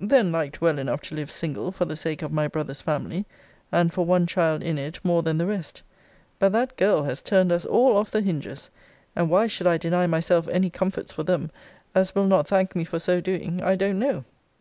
Then 0.00 0.32
liked 0.32 0.60
well 0.60 0.80
enough 0.80 1.02
to 1.02 1.14
live 1.14 1.30
single 1.30 1.70
for 1.70 1.84
the 1.84 1.94
sake 1.94 2.22
of 2.22 2.32
my 2.32 2.48
brother's 2.48 2.82
family; 2.82 3.26
and 3.70 3.92
for 3.92 4.04
one 4.04 4.26
child 4.26 4.60
in 4.60 4.76
it 4.76 4.98
more 5.04 5.22
than 5.22 5.38
the 5.38 5.46
rest. 5.46 5.82
But 6.40 6.50
that 6.50 6.76
girl 6.76 7.04
has 7.04 7.22
turned 7.22 7.52
us 7.52 7.64
all 7.64 7.96
off 7.96 8.10
the 8.10 8.20
hinges: 8.20 8.70
and 9.14 9.30
why 9.30 9.46
should 9.46 9.68
I 9.68 9.78
deny 9.78 10.08
myself 10.08 10.48
any 10.48 10.68
comforts 10.68 11.12
for 11.12 11.22
them, 11.22 11.48
as 11.94 12.12
will 12.12 12.26
not 12.26 12.48
thank 12.48 12.74
me 12.74 12.82
for 12.82 12.98
so 12.98 13.20
doing, 13.20 13.62
I 13.62 13.76
don't 13.76 14.00
know. 14.00 14.24